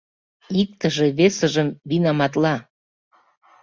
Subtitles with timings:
[0.61, 2.55] Иктыже весыжым винаматла...